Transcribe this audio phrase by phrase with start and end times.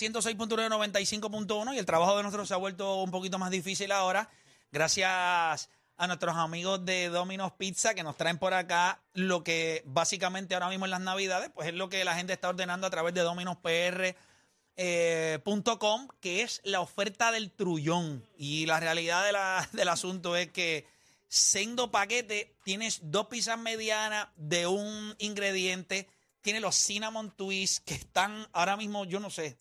[0.00, 3.92] Mega 106.1 95.1 y el trabajo de nosotros se ha vuelto un poquito más difícil
[3.92, 4.30] ahora
[4.70, 10.54] gracias a nuestros amigos de Domino's Pizza que nos traen por acá lo que básicamente
[10.54, 13.12] ahora mismo en las navidades pues es lo que la gente está ordenando a través
[13.12, 18.24] de dominospr.com que es la oferta del trullón.
[18.38, 20.86] Y la realidad de la- del asunto es que
[21.28, 26.08] sendo paquete tienes dos pizzas medianas de un ingrediente
[26.40, 29.56] tiene los cinnamon twists que están ahora mismo, yo no sé,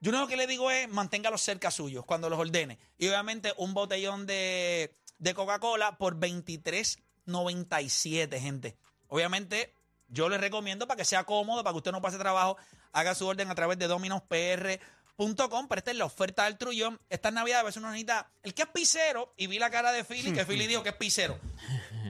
[0.00, 2.78] yo lo que le digo es manténgalos cerca suyos cuando los ordene.
[2.98, 8.76] Y obviamente un botellón de, de Coca-Cola por 23.97, gente.
[9.08, 9.74] Obviamente
[10.08, 12.56] yo les recomiendo para que sea cómodo, para que usted no pase trabajo,
[12.92, 17.00] haga su orden a través de dominospr.com, pero esta es la oferta del trullón.
[17.08, 20.04] Esta Navidad a veces uno necesita, el que es pisero, y vi la cara de
[20.04, 21.38] Philly, que Philly dijo que es pisero.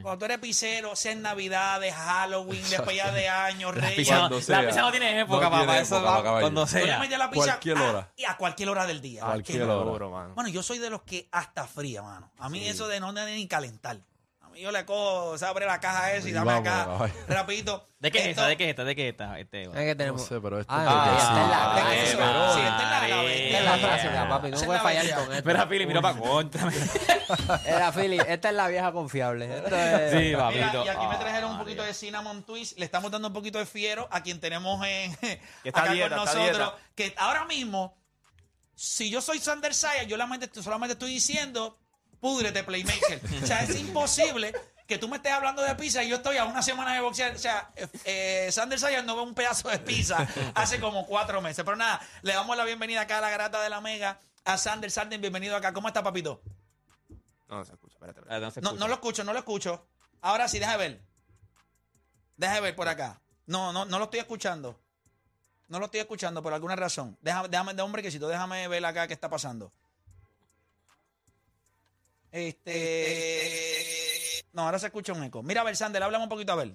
[0.02, 4.08] Cuando tú eres pisero, sea en Navidades, Halloween, despedida de años, Reyes.
[4.48, 5.64] la pizza no tiene época, No papá.
[5.64, 6.98] tiene Eso época, va cuando Tú le sea.
[7.18, 8.12] la pizza Cualquier a- hora.
[8.16, 9.20] y a cualquier hora del día.
[9.22, 10.26] Cualquier Cualquier hora.
[10.34, 12.30] Bueno, yo soy de los que hasta fría, mano.
[12.38, 13.98] A mí eso de no tener ni calentar.
[14.58, 17.14] Yo le cojo, se abre la caja esa y Y dame vamos, acá caballo.
[17.28, 17.88] rapidito.
[17.98, 18.48] ¿De qué es Esto- esta?
[18.48, 18.84] ¿De qué es esta?
[18.84, 19.38] ¿De qué es esta?
[19.38, 20.24] Este, Es que No tenemos.
[20.26, 22.20] sé, pero esto Ah, es esta es la- ¿De ah, es eso?
[22.20, 23.24] es Sí, esta es la- la-.
[23.24, 24.46] Esta es la papi.
[24.48, 25.16] Esa No es puedes la fallar vieja.
[25.16, 25.50] con esto.
[25.50, 26.72] Espera, mira para contra.
[27.66, 29.56] Era Philly, esta es la vieja confiable.
[29.58, 30.10] Esto es...
[30.12, 30.84] Sí, Mira, papito.
[30.84, 32.78] y aquí me Ah, trajeron un poquito de cinnamon twist.
[32.78, 35.12] Le estamos dando un poquito de fiero a quien tenemos en,
[35.64, 36.72] está acá dieta, con está nosotros.
[36.72, 36.74] dieta.
[36.94, 37.96] Que ahora mismo,
[38.74, 41.78] si yo soy Sander Saya, yo solamente, solamente estoy diciendo,
[42.20, 43.20] púdrete, Playmaker.
[43.42, 44.54] o sea, es imposible
[44.86, 47.34] que tú me estés hablando de pizza y yo estoy a una semana de boxear.
[47.34, 47.70] O sea,
[48.04, 51.64] eh, Sander Saya no ve un pedazo de pizza hace como cuatro meses.
[51.64, 54.18] Pero nada, le damos la bienvenida acá a la grata de la Mega.
[54.44, 55.72] A Sander, Sander, bienvenido acá.
[55.72, 56.40] ¿Cómo está, papito?
[57.48, 57.94] No, no se escucha.
[57.94, 58.40] Espérate, espérate.
[58.44, 58.80] No se No, escucha.
[58.80, 59.86] no lo escucho, no lo escucho.
[60.20, 61.02] Ahora sí, déjame ver.
[62.36, 63.20] Déjame ver por acá.
[63.46, 64.78] No, no, no lo estoy escuchando.
[65.68, 67.18] No lo estoy escuchando por alguna razón.
[67.22, 69.72] Déjame, déjame, de hombre quesito, déjame ver acá qué está pasando.
[72.32, 74.42] Este.
[74.52, 75.42] No, ahora se escucha un eco.
[75.42, 76.72] Mira, a ver, Sander, háblame un poquito a ver.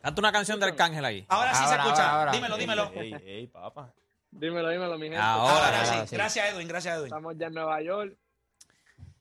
[0.00, 1.24] Canta una canción de Arcángel ahí.
[1.28, 2.10] Ahora sí se escucha.
[2.10, 2.32] ahora, ahora.
[2.32, 2.92] Dímelo, dímelo.
[2.94, 3.92] Ey, ey, papá.
[4.30, 5.18] Dímelo, dímelo, mi gente.
[5.18, 6.16] Ahora, Ahora, sí.
[6.16, 7.06] Gracias, Edwin, gracias, Edwin.
[7.06, 8.16] Estamos ya en Nueva York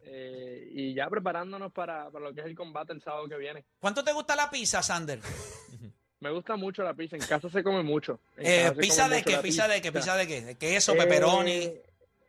[0.05, 3.63] eh, y ya preparándonos para, para lo que es el combate el sábado que viene.
[3.79, 5.19] ¿Cuánto te gusta la pizza, Sander?
[6.19, 7.15] Me gusta mucho la pizza.
[7.15, 8.19] En casa se come mucho.
[8.37, 9.35] En Eh, casa se ¿Pizza come de mucho qué?
[9.35, 9.91] la ¿Pizza de qué?
[9.91, 10.41] ¿Pizza de qué?
[10.41, 11.71] ¿De queso, Eh, pepperoni?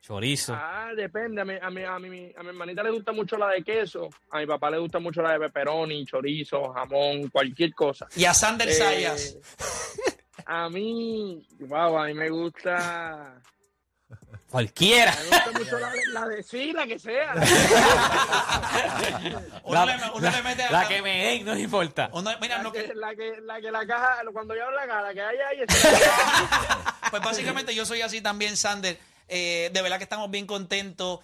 [0.05, 0.53] Chorizo.
[0.53, 1.41] Ah, depende.
[1.41, 4.07] A mi, a, mi, a, mi, a mi hermanita le gusta mucho la de queso.
[4.31, 8.07] A mi papá le gusta mucho la de pepperoni, chorizo, jamón, cualquier cosa.
[8.15, 9.37] Y a Sander Eh, Sayas.
[10.47, 13.41] A mí, wow, a mí me gusta.
[14.51, 15.11] Cualquiera.
[15.23, 17.33] Me gusta mucho la de, la de sí, la que sea.
[19.63, 22.11] Uno, le, uno le mete a La que me den, no importa.
[22.13, 24.85] uno- mira, La que, que, la que, la que la caja, cuando yo abro la
[24.85, 28.99] caja, la que hay ahí, la Pues básicamente yo soy así también, Sander.
[29.27, 31.19] Eh, de verdad que estamos bien contentos.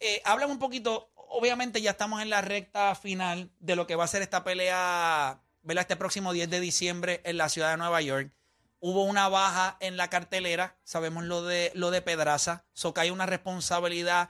[0.00, 4.04] Eh, háblame un poquito, obviamente ya estamos en la recta final de lo que va
[4.04, 5.82] a ser esta pelea, ¿verdad?
[5.82, 8.32] Este próximo 10 de diciembre en la ciudad de Nueva York.
[8.80, 13.10] Hubo una baja en la cartelera, sabemos lo de, lo de Pedraza, so que hay
[13.10, 14.28] una responsabilidad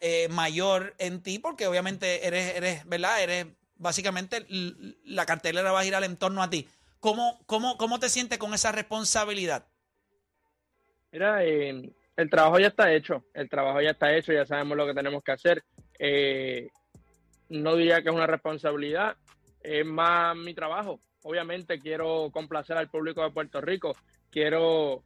[0.00, 3.22] eh, mayor en ti, porque obviamente eres, eres, ¿verdad?
[3.22, 3.46] Eres
[3.76, 4.46] básicamente
[5.04, 6.68] la cartelera va a girar en torno a ti.
[6.98, 9.66] ¿Cómo, cómo, cómo te sientes con esa responsabilidad?
[11.10, 14.86] Mira, eh, el trabajo ya está hecho, el trabajo ya está hecho, ya sabemos lo
[14.86, 15.64] que tenemos que hacer.
[15.98, 16.68] Eh,
[17.48, 19.16] no diría que es una responsabilidad,
[19.62, 21.00] es más mi trabajo.
[21.22, 23.94] Obviamente quiero complacer al público de Puerto Rico,
[24.30, 25.04] quiero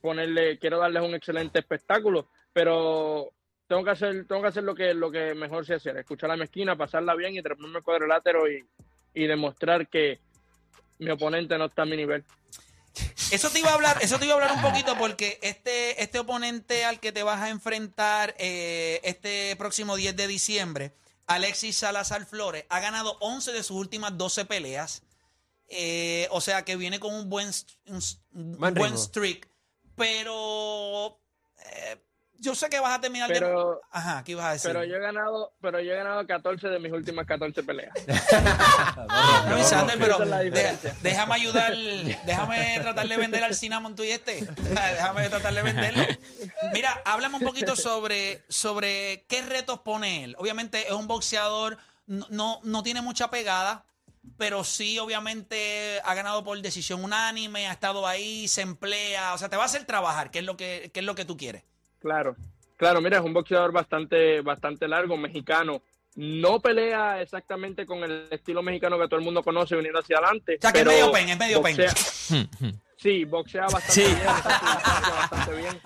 [0.00, 3.30] ponerle, quiero darles un excelente espectáculo, pero
[3.66, 6.36] tengo que hacer, tengo que hacer lo que, lo que mejor sé hacer, escuchar a
[6.36, 10.20] mi esquina, pasarla bien y treparme el cuadrilátero y demostrar que
[10.98, 12.24] mi oponente no está a mi nivel.
[13.30, 16.18] Eso te iba a hablar, eso te iba a hablar un poquito porque este, este
[16.18, 20.94] oponente al que te vas a enfrentar eh, este próximo 10 de diciembre,
[21.26, 25.02] Alexis Salazar Flores, ha ganado 11 de sus últimas 12 peleas.
[25.70, 27.50] Eh, o sea que viene con un buen,
[27.86, 28.02] un,
[28.32, 29.48] un Buen streak.
[29.96, 31.20] Pero
[31.66, 31.98] eh,
[32.38, 33.34] yo sé que vas a terminar de.
[33.34, 34.70] Pero- Ajá, ¿qué ibas a decir?
[34.70, 37.92] Pero yo he ganado, pero yo he ganado 14 de mis últimas 14 peleas.
[39.48, 41.74] No, Sander, pero es de- déjame ayudar,
[42.24, 44.44] déjame tratar de vender al Cinnamon tú y este.
[44.56, 46.04] Déjame tratar de venderlo.
[46.72, 50.36] Mira, háblame un poquito sobre, sobre qué retos pone él.
[50.38, 53.84] Obviamente es un boxeador, no, no, no tiene mucha pegada,
[54.36, 59.48] pero sí, obviamente, ha ganado por decisión unánime, ha estado ahí, se emplea, o sea,
[59.48, 61.64] te va a hacer trabajar, que es lo que, que es lo que tú quieres.
[62.00, 62.36] Claro,
[62.76, 65.82] claro, mira, es un boxeador bastante, bastante largo, mexicano.
[66.16, 70.56] No pelea exactamente con el estilo mexicano que todo el mundo conoce viniendo hacia adelante.
[70.56, 71.76] O sea, que es medio pen, es medio pen.
[71.76, 74.02] boxea- Sí, boxea bastante Sí.
[74.02, 75.80] bien, bastante bien.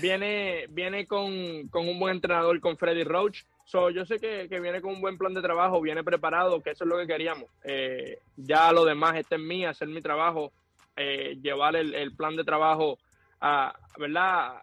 [0.00, 3.44] Viene, viene con, con un buen entrenador, con Freddy Roach.
[3.64, 6.70] So, yo sé que, que viene con un buen plan de trabajo, viene preparado, que
[6.70, 7.48] eso es lo que queríamos.
[7.64, 10.52] Eh, ya lo demás está en mí, hacer mi trabajo,
[10.96, 12.98] eh, llevar el, el plan de trabajo
[13.40, 14.54] a, ¿verdad?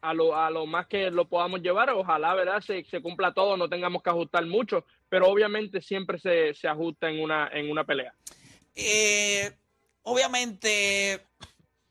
[0.00, 2.60] A lo, a lo más que lo podamos llevar, ojalá, ¿verdad?
[2.60, 7.10] Se, se cumpla todo, no tengamos que ajustar mucho, pero obviamente siempre se, se ajusta
[7.10, 8.14] en una, en una pelea.
[8.76, 9.52] Eh,
[10.02, 11.24] obviamente,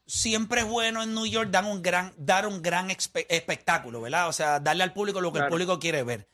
[0.05, 4.29] siempre es bueno en New York dar un gran, dar un gran espe- espectáculo, ¿verdad?
[4.29, 6.27] O sea, darle al público lo que el público quiere ver.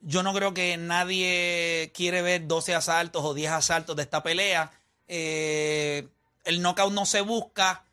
[0.00, 4.72] Yo no creo que nadie quiere ver 12 asaltos o 10 asaltos de esta pelea.
[5.06, 6.08] Eh,
[6.44, 7.84] el knockout no se busca,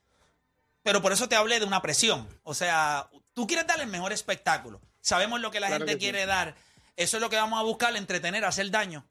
[0.84, 2.26] pero por eso te hablé de una presión.
[2.44, 4.82] O sea, tú quieres dar el mejor espectáculo.
[5.00, 6.12] Sabemos lo que la Claro gente que sí.
[6.12, 6.56] quiere dar.
[6.96, 9.06] Eso es lo que vamos a buscar, entretener, hacer daño.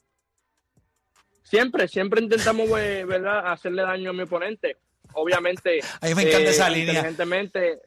[1.45, 4.79] Siempre, siempre intentamos, eh, ¿verdad?, hacerle daño a mi oponente.
[5.13, 6.95] Obviamente, A mí me encanta eh, esa línea.
[6.95, 7.79] Inteligentemente,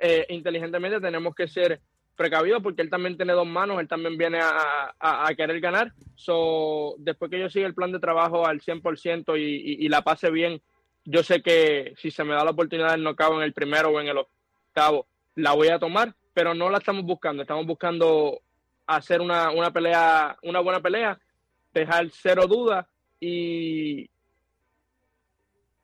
[0.00, 1.80] eh, inteligentemente tenemos que ser
[2.16, 5.92] precavidos porque él también tiene dos manos, él también viene a, a- a querer ganar.
[6.16, 10.02] So, después que yo siga el plan de trabajo al 100% y, y, y la
[10.02, 10.60] pase bien,
[11.04, 14.00] yo sé que si se me da la oportunidad del knockout en el primero o
[14.00, 15.06] en el octavo,
[15.36, 17.42] la voy a tomar, pero no la estamos buscando.
[17.42, 18.40] Estamos buscando
[18.86, 21.18] hacer una, una pelea, una buena pelea,
[21.72, 22.86] dejar cero dudas
[23.20, 24.08] y,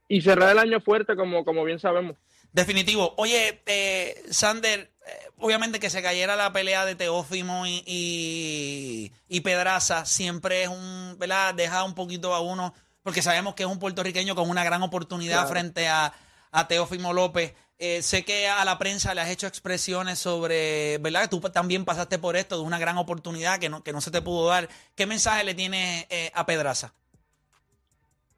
[0.08, 2.16] y cerrar el año fuerte, como, como bien sabemos.
[2.52, 3.14] Definitivo.
[3.16, 9.40] Oye, eh, Sander, eh, obviamente que se cayera la pelea de Teófimo y, y, y
[9.40, 11.54] Pedraza siempre es un, ¿verdad?
[11.54, 12.74] Deja un poquito a uno,
[13.04, 15.48] porque sabemos que es un puertorriqueño con una gran oportunidad Claro.
[15.48, 16.12] frente a,
[16.50, 17.54] a Teófimo López.
[17.82, 21.22] Eh, sé que a la prensa le has hecho expresiones sobre, ¿verdad?
[21.22, 24.10] Que tú también pasaste por esto, de una gran oportunidad que no, que no se
[24.10, 24.68] te pudo dar.
[24.94, 26.92] ¿Qué mensaje le tienes eh, a Pedraza?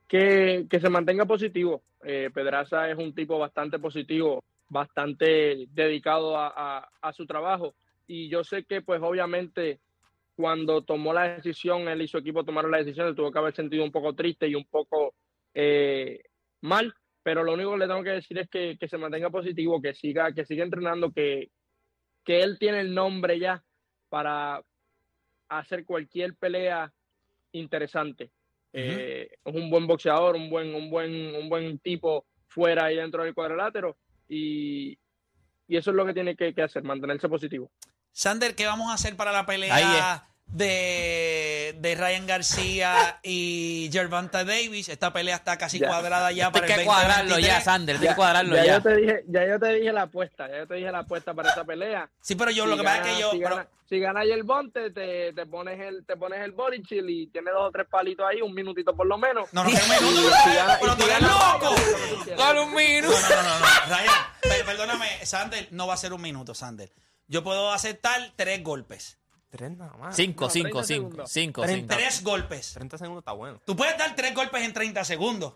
[0.09, 1.83] que, que se mantenga positivo.
[2.05, 7.75] Eh, Pedraza es un tipo bastante positivo, bastante dedicado a, a- a su trabajo.
[8.07, 9.81] Y yo sé que, pues, obviamente,
[10.37, 13.55] cuando tomó la decisión, él y su equipo tomaron la decisión, se tuvo que haber
[13.55, 15.15] sentido un poco triste y un poco
[15.55, 16.23] eh,
[16.61, 16.95] mal.
[17.23, 19.95] Pero lo único que le tengo que decir es que, que se mantenga positivo, que
[19.95, 21.51] siga, que siga entrenando, que,
[22.25, 23.63] que él tiene el nombre ya
[24.09, 24.63] para
[25.49, 26.93] hacer cualquier pelea
[27.53, 28.31] interesante.
[28.73, 33.23] Eh, es un buen boxeador, un buen, un buen, un buen tipo fuera y dentro
[33.23, 33.97] del cuadrilátero
[34.29, 34.99] y,
[35.69, 37.71] y eso es lo que tiene que, que hacer, mantenerse positivo.
[38.13, 44.89] Sander, ¿qué vamos a hacer para la pelea de, de Ryan García y Gervonta Davis?
[44.89, 45.89] Esta pelea está casi Ya.
[45.89, 47.59] cuadrada ya para Tienes el que cuadrarlo 2023.
[47.59, 47.97] ya, Sander.
[47.99, 48.73] Tienes que cuadrarlo ya, ya.
[48.77, 51.35] yo te dije, ya yo te dije la apuesta, ya yo te dije la apuesta
[51.35, 52.09] para esa pelea.
[52.21, 53.31] Sí, pero yo Si lo que pasa es que yo...
[53.31, 56.83] si, pero- gana, si gana el Bonte, te, te pones el, te pones el body
[56.83, 59.53] chill y tienes dos o tres palitos ahí, un minutito por lo menos.
[59.53, 61.75] no, no, que un Y minuto, si gana- pero tú eres loco.
[62.37, 63.17] Dale un No, minuto.
[63.31, 63.67] no, no, no, no.
[63.89, 66.91] Ryan, per- perdóname, Sander, no va a ser un minuto, Sander.
[67.29, 69.19] Yo puedo aceptar tres golpes.
[69.53, 70.17] Tres nada más.
[70.17, 71.95] Cinco, No, cinco, 30 cinco, cinco, Treinta.
[71.95, 72.03] cinco.
[72.09, 72.73] Tres golpes.
[72.73, 73.61] 30 segundos está bueno.
[73.67, 75.53] Tú puedes dar tres golpes en 30 segundos.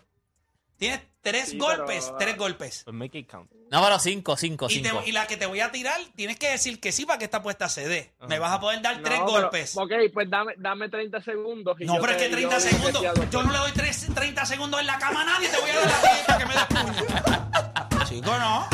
[0.77, 2.81] Tienes tres Sí, golpes, pero- tres golpes.
[2.83, 3.51] Pues make it count.
[3.71, 5.01] No, pero cinco, cinco, Y, te- cinco.
[5.03, 7.37] y la que te voy a tirar, tienes que decir que sí para que esta
[7.37, 8.13] apuesta se dé.
[8.27, 8.39] Me Ajá.
[8.39, 9.75] vas a poder dar tres No, pero- golpes.
[9.75, 11.75] ok, pues dame, dame 30 segundos.
[11.81, 13.29] y No, yo pero es te- que yo 30 digo que segundos.
[13.31, 15.49] Yo no le doy tres- 30 segundos en la cama a nadie.
[15.49, 18.05] Te voy a dar la para que me des puño.
[18.07, 18.69] Chico, no.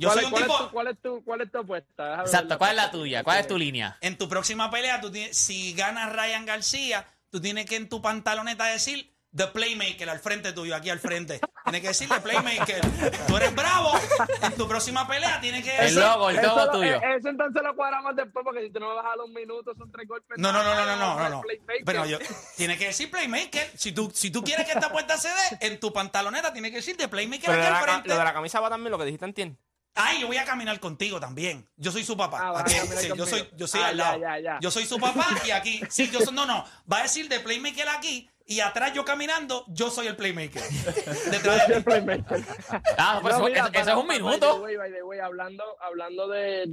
[0.00, 0.54] Yo ¿Cuál, soy es- un cuál tipo.
[0.54, 2.20] es tu, cuál, es tu, ¿Cuál es tu apuesta?
[2.22, 2.56] Exacto.
[2.58, 3.22] ¿Cuál es la tuya?
[3.22, 3.98] ¿Cuál es tu línea?
[4.00, 8.00] En tu próxima pelea, tú tienes, si ganas Ryan García, tú tienes que en tu
[8.00, 11.38] pantaloneta decir The Playmaker al frente tuyo, aquí al frente.
[11.64, 12.80] Tienes que decirle Playmaker.
[13.28, 13.92] Tú eres bravo.
[14.42, 15.98] En tu próxima pelea tienes que El decir.
[16.02, 16.94] logo, el Eso, logo lo- tuyo.
[16.96, 19.32] eh, eso entonces lo cuadramos después, porque si tú no me vas a dar un
[19.34, 20.36] minuto, son tres golpes.
[20.38, 21.42] No, no, no, no, no, no, no, el no.
[21.84, 22.18] Pero yo,
[22.56, 23.70] tienes que decir Playmaker.
[23.76, 26.78] Si tú, si tú quieres que esta puerta se dé, en tu pantaloneta tienes que
[26.78, 28.08] decir de Playmaker Pero aquí de, al la, frente.
[28.08, 29.58] lo de la camisa va también, lo que dijiste en tienda.
[29.94, 31.66] Ay, yo voy a caminar contigo también.
[31.76, 32.38] Yo soy su papá.
[32.42, 34.20] Ah, Aquí, sí, yo soy, yo soy Ah, al lado.
[34.20, 34.58] ya, ya.
[34.60, 35.80] Yo soy su papá y aquí.
[35.90, 36.64] Sí, yo soy, no, no.
[36.90, 40.62] Va a decir de Playmaker aquí y atrás yo caminando, yo soy el Playmaker.
[41.30, 42.42] Detrás de el playmaker.
[42.98, 44.56] Ah, pues No, mira, eso- es un by the minuto.
[44.62, 46.66] way, by the way, hablando, hablando de.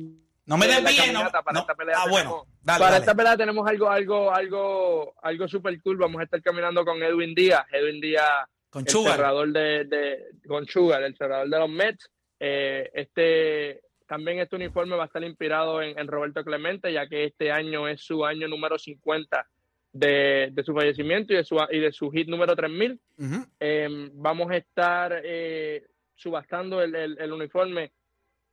[0.45, 1.29] No me de desvíes, no.
[1.29, 1.59] Para no.
[1.59, 2.45] esta pelea Ah, tenemos- bueno.
[2.62, 3.03] Dale, para dale.
[3.03, 5.97] esta pelea tenemos algo, algo, algo, algo super cool.
[5.97, 7.65] Vamos a estar caminando con Edwin Díaz.
[7.71, 9.15] Edwin Díaz, Con el Sugar.
[9.17, 12.09] cerrador de, de, con Sugar, el cerrador de los Mets.
[12.39, 17.25] Eh, este también este uniforme va a estar inspirado en, en Roberto Clemente, ya que
[17.25, 19.46] este año es su año número 50
[19.91, 23.01] de, de su fallecimiento y de su, y de su hit número 3000.
[23.17, 23.46] Ujú.
[23.60, 27.91] Eh, vamos a estar eh, subastando el, el- el uniforme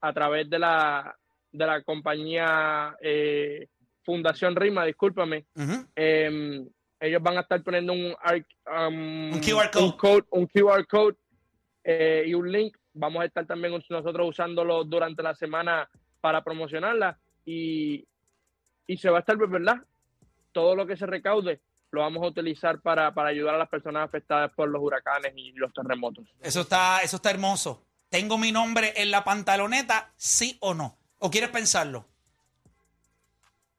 [0.01, 1.17] a través de la,
[1.53, 3.69] de la compañía eh,
[4.03, 5.47] Fundación Rima, discúlpame.
[5.95, 6.65] Eh,
[7.01, 8.07] ellos van a estar poniendo un,
[8.67, 9.85] um, Un QR code.
[9.85, 11.17] un, code- un QR code
[11.85, 12.77] eh, y un link.
[12.95, 15.89] Vamos a estar también nosotros usándolo durante la semana
[16.21, 18.07] para promocionarla y,
[18.87, 19.83] y se va a estar, pues, ¿verdad?
[20.53, 21.61] Todo lo que se recaude
[21.91, 25.53] lo vamos a utilizar para, para ayudar a las personas afectadas por los huracanes y
[25.53, 26.27] los terremotos.
[26.41, 27.87] Eso está, eso está hermoso.
[28.09, 30.99] ¿Tengo mi nombre en la pantaloneta, sí o no?
[31.19, 32.07] ¿O quieres pensarlo?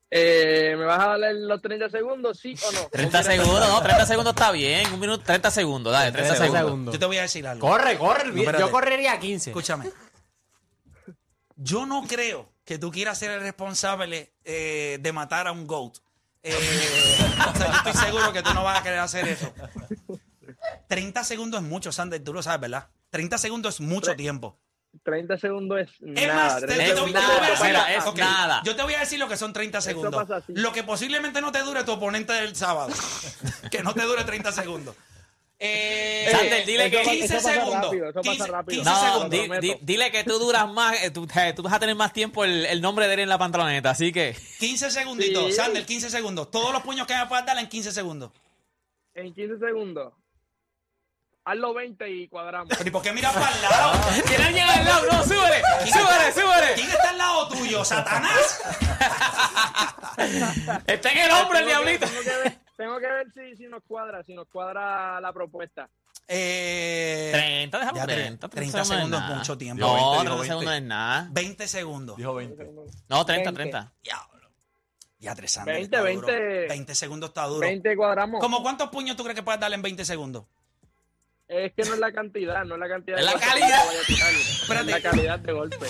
[0.09, 2.87] Eh, ¿Me vas a dar los 30 segundos, sí o no?
[2.91, 4.93] 30 segundos, no, 30 segundos está bien.
[4.93, 6.65] Un minuto, 30 segundos, dale, 30 30 segundos.
[6.67, 6.93] segundos.
[6.93, 7.67] Yo te voy a decir algo.
[7.67, 8.31] Corre, corre.
[8.31, 9.49] No, yo correría a 15.
[9.49, 9.91] Escúchame.
[11.55, 15.97] Yo no creo que tú quieras ser el responsable eh, de matar a un GOAT.
[16.43, 16.53] Eh,
[17.53, 19.51] o sea, yo estoy seguro que tú no vas a querer hacer eso.
[20.87, 22.87] 30 segundos es mucho, Sander, tú lo sabes, ¿verdad?
[23.09, 24.57] 30 segundos es mucho tiempo.
[25.03, 26.35] 30 segundos es Es nada.
[26.35, 28.61] más, te- 30 yo te- Es te voy a nada, decir- mira, es ok, nada.
[28.65, 30.27] Yo te voy a decir lo que son 30 segundos.
[30.47, 32.89] Lo que posiblemente no te dure tu oponente del sábado.
[33.71, 34.95] que no te dure 30 segundos.
[35.57, 37.83] Eh, Sander, dile que- 15 eso pasa segundos.
[37.85, 38.83] rápido, eso pasa 15 rápido.
[38.83, 39.29] 15 No, segundos.
[39.29, 39.61] di- prometo.
[39.61, 42.43] di- dile que tú duras más, eh, tú, eh, tú vas a tener más tiempo
[42.43, 45.45] el, el nombre de él en la pantaloneta, así que 15 segunditos.
[45.45, 45.51] Sí.
[45.53, 46.51] Sander, 15 segundos.
[46.51, 48.31] Todos los puños que me puedas dar en 15 segundos.
[49.13, 50.11] En 15 segundos.
[51.45, 52.69] Hazlo 20 y cuadramos.
[52.75, 53.93] Pero ¿y por qué miras para el lado?
[54.25, 55.05] ¿Quién llega al lado?
[55.11, 56.73] No, súbele, súbele, súbele.
[56.73, 57.85] ¿Quién está al lado tuyo?
[57.85, 58.61] ¿Satanás?
[60.87, 62.07] Está en el hombro el diablito.
[62.07, 65.89] Tengo que ver, tengo que ver si, si nos cuadra, si nos cuadra la propuesta.
[66.27, 68.49] Eh, 30, déjalo Ya, 30.
[68.49, 69.85] 30 no segundos es mucho tiempo.
[69.85, 70.77] No, 20, 30 dijo segundos 20.
[70.77, 71.27] es nada.
[71.31, 72.17] 20 segundos.
[72.17, 72.71] Dijo 20.
[73.09, 73.53] No, 30, 20.
[73.53, 73.93] 30.
[74.01, 74.49] Diablo.
[75.19, 76.27] Ya, tres Sander, 20, está duro.
[76.27, 76.67] 20.
[76.67, 77.59] 20 segundos está duro.
[77.59, 78.41] 20 y cuadramos.
[78.41, 80.45] ¿Cómo cuántos puños tú crees que puedes darle en 20 segundos?
[81.47, 83.19] Es que no es la cantidad, no es la cantidad.
[83.19, 83.79] Es la de calidad.
[83.79, 84.79] a.
[84.79, 85.85] Es la calidad de golpe.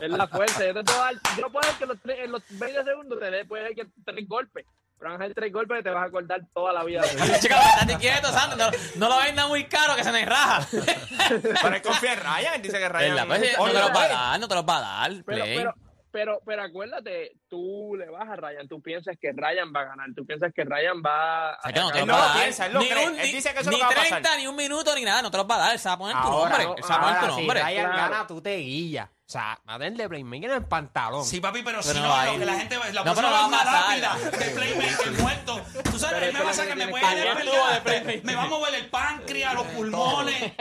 [0.00, 0.66] es la fuerza.
[0.66, 3.30] Yo te puedo dar, yo puedo dar que los tres- en los 20 segundos te
[3.30, 4.64] dé, puede que tres golpes.
[4.98, 7.02] Pero van a ser tres golpes que te vas a acordar toda la vida.
[7.40, 8.56] Chica, estate quieto, Santo.
[8.56, 10.66] No, no lo venda muy caro que se me raja.
[10.70, 13.26] Pero él confía en Ryan, él dice que Ryan.
[13.26, 15.24] Pues, no te los va a dar, no te los va a dar.
[15.26, 15.74] Pero,
[16.12, 20.08] pero, pero acuérdate, tú le vas a Ryan, tú piensas que Ryan va a ganar,
[20.14, 21.58] tú piensas que Ryan va a...
[21.58, 23.08] O sea, que no Él no va lo piensa, él lo ni cree.
[23.08, 24.38] un- Él dice que eso es ni lo que va a 30, pasar.
[24.38, 25.22] ni un minuto, ni nada.
[25.22, 25.78] No te los va a dar.
[25.78, 26.80] Se va a poner tu Ahora, nombre.
[26.80, 27.62] no, se va a poner tu ahora, si nombre.
[27.64, 28.10] Ryan Claro.
[28.12, 29.08] gana, tú te guillas.
[29.32, 31.24] O sea, matenle playmaker en el pantalón.
[31.24, 33.30] Sí, papi, pero, Pero si no va a lo que la gente la No, pero
[33.30, 33.82] va a va más pasar.
[33.88, 35.60] rápida de Playmaker muerto.
[35.90, 38.24] Tú sabes, Pero a mí me pasa es lo que me puede Playmaker.
[38.24, 40.52] me va a mover el páncreas, los pulmones,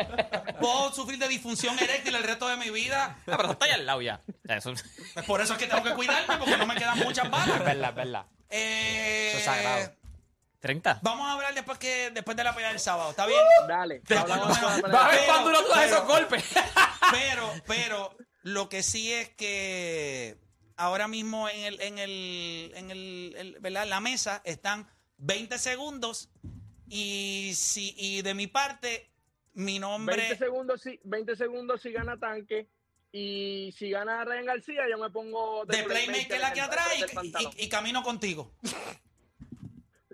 [0.62, 3.18] puedo sufrir de disfunción eréctil el resto de mi vida.
[3.28, 4.22] Ah, pero está ahí al lado ya.
[4.48, 4.72] Eso-
[5.16, 7.60] Pues por eso es que tengo que cuidarme, porque no me quedan muchas Es balas.
[7.60, 8.26] verdad, es verdad.
[8.50, 9.92] Eh, Eso es sagrado.
[10.62, 11.00] 30.
[11.02, 13.42] Vamos a hablar después que después de la pelea del sábado, ¿está bien?
[13.68, 14.02] Dale.
[14.10, 16.46] Va a ver cuán duro esos golpes.
[17.12, 20.38] Pero, pero, lo que sí es que
[20.78, 23.88] ahora mismo en el, en el, en el, el- ¿verdad?
[23.88, 26.30] la mesa están 20 segundos
[26.90, 29.10] y si, y de mi parte,
[29.54, 30.38] mi 20 nombre.
[30.38, 32.68] segundos, si, 20 segundos si gana tanque.
[33.14, 36.88] Y si gana Ryan García, yo me pongo De playmaker aquí en el atrás
[37.58, 38.54] y camino contigo.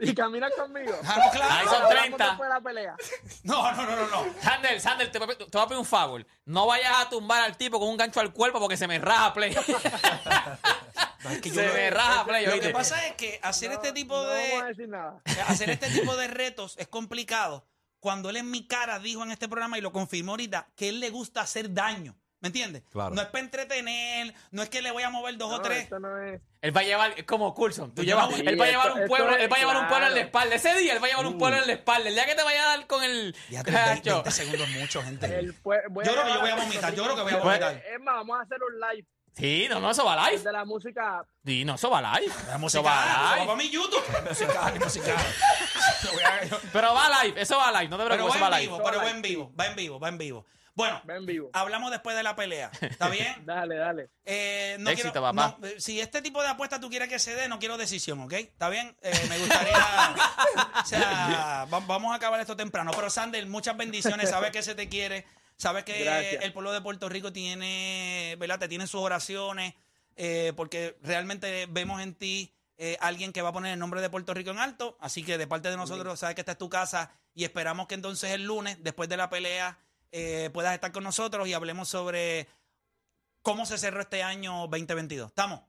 [0.01, 0.93] y camina conmigo.
[1.05, 1.53] Ah, claro.
[1.53, 2.25] Ahí son Hablamos 30.
[2.27, 2.95] después de la pelea.
[3.43, 4.33] No, no, no, no, no.
[4.41, 6.25] Sander, Sander, te, voy a- te voy a pedir un favor.
[6.45, 9.33] No vayas a tumbar al tipo con un gancho al cuerpo porque se me raja
[9.33, 9.55] play.
[11.41, 12.45] que se me raja play.
[12.45, 12.67] Lo ¿oíste?
[12.67, 15.21] que pasa es que hacer este tipo No vamos a de decir nada.
[15.47, 17.67] hacer este tipo de retos es complicado.
[17.99, 20.99] Cuando él en mi cara dijo en este programa y lo confirmó ahorita que él
[20.99, 22.15] le gusta hacer daño.
[22.39, 22.83] ¿Me entiendes?
[22.91, 23.15] Claro.
[23.15, 25.83] No es para entretener, no es que le voy a mover dos o No, tres.
[25.83, 26.39] esto no es.
[26.61, 27.95] Él va a llevar, es como Coulson.
[27.95, 29.77] Tú llevas, no- él va a Sí, llevar esto- un pueblo, él va a llevar
[29.77, 30.25] un pueblo en la claro.
[30.27, 30.55] espalda.
[30.55, 31.37] Ese día él va a llevar un Uh.
[31.39, 32.09] pueblo en la espalda.
[32.09, 33.35] El día que te vaya a dar con el.
[33.49, 34.31] Ya te 20, Cacho.
[34.31, 35.27] segundos es mucho, gente.
[35.27, 37.83] Yo creo que yo voy a vomitar, yo creo que voy a Pues- vomitar.
[37.91, 40.41] Es más, vamos a hacer un live Sí, no, no, eso va live.
[40.43, 41.23] de la música.
[41.45, 42.33] Sí, no, eso va live.
[42.47, 43.45] La Eso va eso va live.
[43.45, 44.03] para mi YouTube.
[44.29, 45.15] Musical, musical.
[46.73, 47.89] Pero va live, eso va live.
[47.89, 48.73] No te Pero preocupes, eso va va en live.
[48.73, 50.45] vivo, pero va en vivo, va en vivo, va en vivo.
[50.77, 51.49] Bueno, Ven vivo.
[51.53, 52.71] hablamos después de la pelea.
[52.79, 53.45] ¿Está bien?
[53.45, 54.09] Dale, dale.
[54.25, 55.57] Eh, no Éxito, quiero- papá.
[55.59, 58.19] no, eh, si este tipo de apuestas tú quieres que se dé, no quiero decisión,
[58.21, 58.33] ¿ok?
[58.33, 58.95] ¿Está bien?
[59.01, 59.75] Eh, me gustaría.
[60.81, 62.91] o sea, va- vamos a acabar esto temprano.
[62.95, 64.29] Pero, Sander, muchas bendiciones.
[64.29, 65.25] Sabes que se te quiere.
[65.57, 66.43] Sabes que Gracias.
[66.43, 68.59] el pueblo de Puerto Rico tiene, ¿verdad?
[68.59, 69.73] Te tiene sus oraciones.
[70.15, 74.09] eh, porque realmente vemos en ti eh, alguien que va a poner el nombre de
[74.09, 74.95] Puerto Rico en alto.
[74.99, 77.11] Así que de parte de nosotros, sabes que esta es tu casa.
[77.33, 79.77] Y esperamos que entonces el lunes, después de la pelea,
[80.11, 82.47] eh, puedas estar con nosotros y hablemos sobre
[83.41, 85.27] cómo se cerró este año 2022.
[85.27, 85.61] ¿Estamos?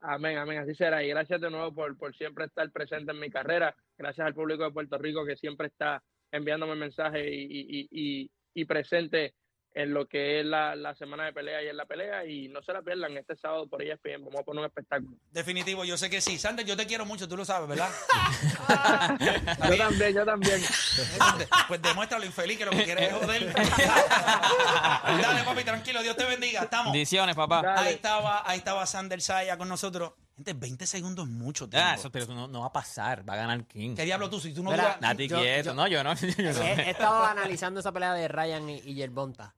[0.00, 1.02] Amén, amén, así será.
[1.02, 3.74] Y gracias de nuevo por, por siempre estar presente en mi carrera.
[3.96, 9.34] Gracias al público de Puerto Rico que siempre está enviándome mensajes y, y, y, presente
[9.74, 12.24] en lo que es la, la semana de pelea y en la pelea.
[12.24, 14.24] Y no se la pierdan este sábado por ESPN.
[14.24, 15.16] Vamos a poner un espectáculo.
[15.32, 16.38] Definitivo, yo sé que sí.
[16.38, 17.90] Sander, yo te quiero mucho, tú lo sabes, ¿verdad?
[19.68, 20.60] Yo también, yo también.
[21.68, 23.52] pues demuestra lo infeliz que lo que quieres es joder.
[25.22, 26.62] Dale, papi, tranquilo, Dios te bendiga.
[26.62, 26.92] Estamos.
[26.92, 27.62] Bendiciones, papá.
[27.62, 27.88] Dale.
[27.88, 30.12] Ahí estaba, ahí estaba Sander Saya con nosotros.
[30.36, 31.86] Gente, 20 segundos es mucho tiempo.
[31.88, 33.28] Ah, eso, pero eso no, no va a pasar.
[33.28, 33.94] Va a ganar King.
[33.94, 34.40] ¿Qué diablo tú?
[34.40, 35.70] Si tú no Nati quieto.
[35.70, 36.14] yo- no, yo no.
[36.38, 36.62] yo no.
[36.62, 39.54] He, he estado analizando esa pelea de Ryan y, y Yerbonta.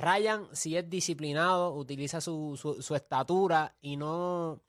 [0.00, 4.62] Ryan, si es disciplinado, utiliza su, su, su estatura y no,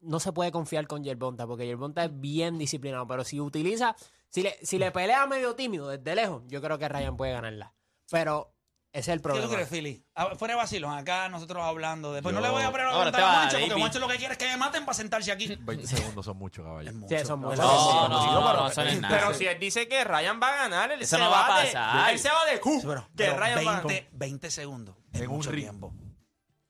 [0.00, 3.06] no se puede confiar con Yerbonta, porque Yerbonta es bien disciplinado.
[3.06, 3.94] Pero si utiliza,
[4.28, 7.74] si le, si le pelea medio tímido desde lejos, yo creo que Ryan puede ganarla.
[8.10, 8.54] Pero
[8.92, 9.52] ese es el ¿Qué tú problema.
[9.54, 10.04] crees, Philly?
[10.14, 12.12] Ah, Fuera de vacilón, acá nosotros hablando.
[12.12, 13.82] Después no Yo- le voy a Ahora preguntar te a va, Moncho, porque David.
[13.82, 15.56] Moncho lo que quiere es que me maten para sentarse aquí.
[15.60, 16.92] 20 segundos son mucho, caballo.
[16.94, 17.08] Mucho.
[17.08, 17.62] Sí, eso es muy No.
[17.62, 19.16] No, no, no, pero- no, eso no es nada.
[19.18, 21.56] Pero si él dice que Ryan va a ganar, él Eso se no va va
[21.56, 22.12] a de- pasar.
[22.12, 24.96] él se va de Sí, pero- que pero Ryan va a 20, 20 segundos.
[25.12, 25.62] Es En un mucho ring.
[25.64, 25.92] tiempo.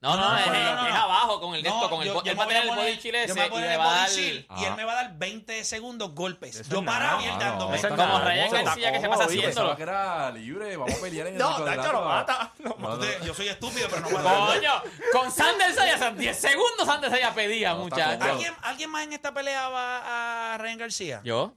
[0.01, 2.01] No, no, No, es, no, no, no, es abajo con el de No, esto, con
[2.01, 3.83] el yo- yo él va a tener el body chill ese y le el va
[3.93, 4.09] a dar...
[4.09, 4.75] shield y él Ah.
[4.77, 6.55] me va a dar 20 segundos golpes.
[6.55, 7.81] Eso Yo parado y él dándome.
[7.81, 8.19] Como.
[8.21, 9.75] Ryan García que se pasa haciéndolo.
[9.75, 11.63] Que era libre, vamos a pelear en el No.
[11.65, 12.53] Tacho lo mata.
[12.59, 13.03] No, no, no.
[13.25, 14.45] Yo soy estúpido, pero no puedo.
[14.47, 14.71] Coño,
[15.11, 18.15] con Sanders Saya, 10 segundos Sanders Saya pedía, muchachos.
[18.15, 18.31] cómodo.
[18.31, 21.21] ¿Alguien, ¿Alguien más en esta pelea va a Ryan García?
[21.25, 21.53] ¿Yo?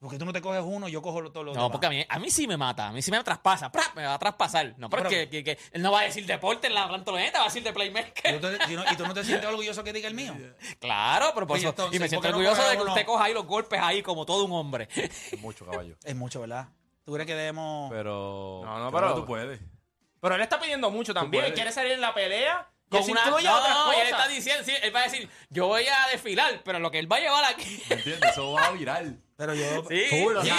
[0.00, 1.72] Porque tú no te coges uno, yo cojo todos los No, demás.
[1.72, 3.82] porque a mí, a mí sí me mata, a mí sí me traspasa, ¡pra!
[3.96, 4.74] me va a traspasar.
[4.78, 6.86] No, pero, Pero- es que, que- que él no va a decir deporte en la
[6.86, 8.40] plantoleta, va a decir de Y playmaker.
[8.40, 10.34] tú te- y no- y tú no te sientes orgulloso que diga el mío.
[10.80, 12.92] Claro, pero por Oye, eso, entonces, y me ¿por siento no orgulloso de que uno?
[12.92, 14.88] usted coja ahí los golpes ahí como todo un hombre.
[15.32, 15.96] Es mucho, caballo.
[16.04, 16.68] Es mucho, ¿verdad?
[17.04, 17.90] ¿Tú crees que debemos...?
[17.90, 18.60] Pero.
[18.64, 19.60] No, no, pero- tú puedes.
[20.20, 21.44] Pero él está pidiendo mucho también.
[21.44, 22.68] Él quiere salir en la pelea.
[22.90, 25.66] Y Con una, no, no, y él está diciendo, sí, él va a decir, yo
[25.66, 27.82] voy a desfilar, pero lo que él va a llevar aquí.
[27.90, 28.30] ¿Me entiendes?
[28.30, 29.04] Eso va a virar.
[29.38, 29.84] Pero yo...
[29.88, 30.50] Sí, Chulo, sí.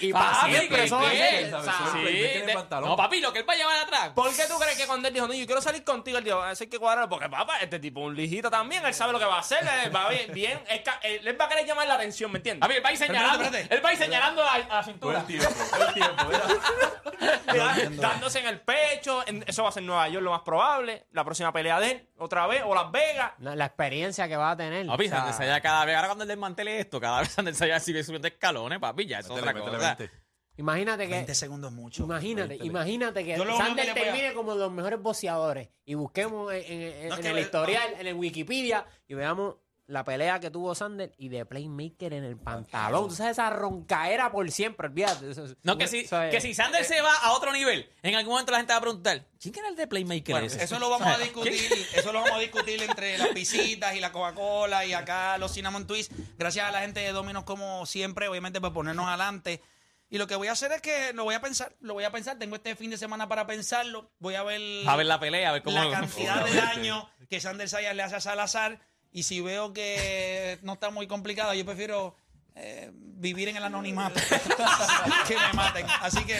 [0.00, 1.66] y Papi, para siempre, ¿qué eso va a ser, ¿sabes?
[1.66, 2.88] Sí, es playmaker en de- pantalón.
[2.88, 4.08] No, papi, lo que él va a llevar atrás.
[4.14, 6.46] ¿Por qué tú crees que cuando él dijo, no, yo quiero salir contigo, él dijo,
[6.46, 7.10] eso hay que cuadrarlo?
[7.10, 9.58] Porque, papá, este tipo es un lijito también, él sabe lo que va a hacer,
[9.84, 12.38] él va bien, bien él, ca- él- él va a querer llamar la atención, ¿me
[12.38, 12.62] entiendes?
[12.66, 14.66] Papi, él va a ir señalando, espérate, él va a ir señalando a, a la
[14.68, 15.18] Todo cintura.
[15.20, 16.24] el tiempo, todo el tiempo.
[17.52, 17.74] mira.
[17.76, 21.04] Da- dándose en el pecho, en- eso va a ser Nueva York lo más probable,
[21.12, 23.32] la próxima pelea de él, otra vez, o Las Vegas.
[23.40, 24.86] La, la experiencia que va a tener.
[24.86, 27.58] Papi, o sea, Sanders Saya cada vez, ahora cuando él desmantele esto, cada vez Sanders
[27.58, 29.94] Saya sigue subiendo escalones, papi, ya es Métele, otra métele cosa.
[29.96, 30.14] 20.
[30.58, 32.04] imagínate que 20 segundos es mucho.
[32.04, 32.66] Imagínate, Métele.
[32.68, 35.68] imagínate que Yo lo único Sander que le voy a- termine como los mejores boxeadores
[35.84, 38.86] y busquemos en, en- en- No, es en que el le- historial, en el Wikipedia
[39.06, 39.56] y veamos
[39.88, 43.08] la pelea que tuvo Sander y de Playmaker en el pantalón.
[43.08, 45.30] Tú sabes esa roncaera por siempre, olvídate.
[45.30, 48.14] Eso- No, que si, eso es- que si Sanders se va a otro nivel, en
[48.16, 50.64] algún momento la gente va a preguntar, ¿quién era el de Playmaker Bueno, ese?
[50.64, 54.10] eso lo vamos a discutir, eso lo vamos a discutir entre las pisitas y la
[54.10, 56.14] Coca-Cola y acá los Cinnamon Twists.
[56.36, 59.62] Gracias a la gente de Dominos como siempre, obviamente por ponernos adelante.
[60.08, 62.10] Y lo que voy a hacer es que lo voy a pensar, lo voy a
[62.12, 62.38] pensar.
[62.38, 64.10] Tengo este fin de semana para pensarlo.
[64.20, 65.82] Voy a ver, A ver la pelea, a ver cómo...
[65.82, 68.80] la cantidad de daño que Sander Sayas le hace a Salazar.
[69.16, 72.14] Y si veo que no está muy complicado, yo prefiero
[72.54, 74.20] eh, vivir en el anonimato
[75.26, 75.86] que me maten.
[76.02, 76.36] Así que,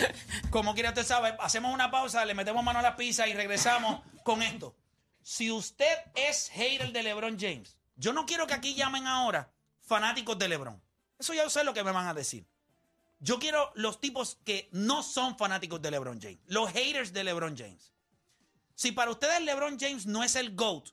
[0.50, 4.02] como quiera usted sabe, hacemos una pausa, le metemos mano a la pizza y regresamos
[4.24, 4.76] con esto.
[5.22, 10.38] Si usted es hater de LeBron James, yo no quiero que aquí llamen ahora fanáticos
[10.38, 10.78] de LeBron.
[11.18, 12.44] Eso ya sé lo que me van a decir.
[13.20, 17.56] Yo quiero los tipos que no son fanáticos de LeBron James, los haters de LeBron
[17.56, 17.94] James.
[18.74, 20.90] Si para ustedes LeBron James no es el GOAT,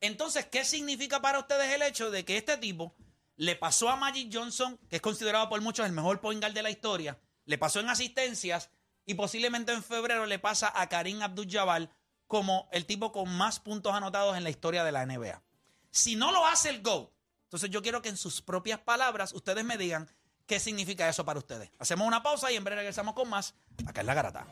[0.00, 2.94] entonces, ¿qué significa para ustedes el hecho de que este tipo
[3.36, 6.62] le pasó a Magic Johnson, que es considerado por muchos el mejor point guard de
[6.62, 8.70] la historia, le pasó en asistencias
[9.06, 11.90] y posiblemente en febrero le pasa a Karim Abdul-Jabbar
[12.26, 15.42] como el tipo con más puntos anotados en la historia de la NBA.
[15.90, 17.10] Si no lo hace el GOAT,
[17.44, 20.08] entonces yo quiero que en sus propias palabras ustedes me digan
[20.46, 21.70] qué significa eso para ustedes.
[21.78, 23.54] Hacemos una pausa y en breve regresamos con más
[23.86, 24.46] acá en La Garata.